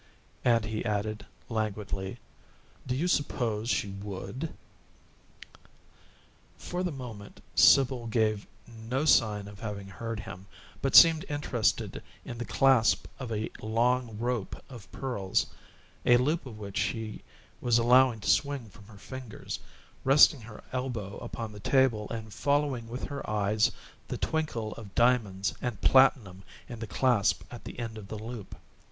[0.43, 2.17] And he added, languidly,
[2.87, 4.51] "Do you suppose she WOULD?"
[6.57, 8.47] For the moment Sibyl gave
[8.89, 10.47] no sign of having heard him,
[10.81, 15.45] but seemed interested in the clasp of a long "rope" of pearls,
[16.03, 17.21] a loop of which she
[17.59, 19.59] was allowing to swing from her fingers,
[20.03, 23.71] resting her elbow upon the table and following with her eyes
[24.07, 28.55] the twinkle of diamonds and platinum in the clasp at the end of the loop.